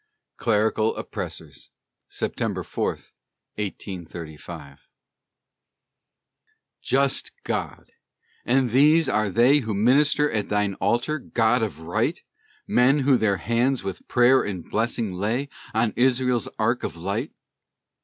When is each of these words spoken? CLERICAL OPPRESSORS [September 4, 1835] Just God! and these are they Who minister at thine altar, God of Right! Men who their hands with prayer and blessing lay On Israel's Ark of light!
CLERICAL 0.37 0.95
OPPRESSORS 0.97 1.69
[September 2.09 2.63
4, 2.63 2.87
1835] 3.53 4.87
Just 6.81 7.31
God! 7.43 7.91
and 8.43 8.71
these 8.71 9.07
are 9.07 9.29
they 9.29 9.59
Who 9.59 9.75
minister 9.75 10.31
at 10.31 10.49
thine 10.49 10.73
altar, 10.81 11.19
God 11.19 11.61
of 11.61 11.81
Right! 11.81 12.19
Men 12.65 13.01
who 13.01 13.15
their 13.15 13.37
hands 13.37 13.83
with 13.83 14.07
prayer 14.07 14.41
and 14.41 14.67
blessing 14.67 15.13
lay 15.13 15.49
On 15.75 15.93
Israel's 15.95 16.47
Ark 16.57 16.81
of 16.81 16.97
light! 16.97 17.35